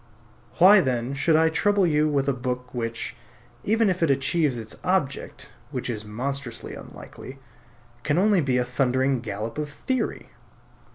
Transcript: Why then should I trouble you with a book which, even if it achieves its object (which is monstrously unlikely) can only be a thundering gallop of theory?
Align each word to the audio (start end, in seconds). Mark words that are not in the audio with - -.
Why 0.57 0.79
then 0.81 1.13
should 1.13 1.35
I 1.35 1.49
trouble 1.49 1.85
you 1.85 2.09
with 2.09 2.27
a 2.27 2.33
book 2.33 2.73
which, 2.73 3.15
even 3.63 3.87
if 3.87 4.01
it 4.01 4.09
achieves 4.09 4.57
its 4.57 4.75
object 4.83 5.51
(which 5.69 5.91
is 5.91 6.03
monstrously 6.03 6.73
unlikely) 6.73 7.37
can 8.01 8.17
only 8.17 8.41
be 8.41 8.57
a 8.57 8.65
thundering 8.65 9.19
gallop 9.21 9.59
of 9.59 9.69
theory? 9.69 10.29